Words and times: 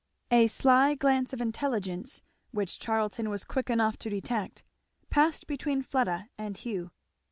A 0.31 0.47
sly 0.47 0.95
glance 0.95 1.31
of 1.31 1.41
intelligence, 1.41 2.23
which 2.49 2.79
Charlton 2.79 3.29
was 3.29 3.43
quick 3.45 3.69
enough 3.69 3.97
to 3.97 4.09
detect, 4.09 4.63
passed 5.11 5.45
between 5.45 5.83
Fleda 5.83 6.27
and 6.39 6.57
Hugh. 6.57 6.89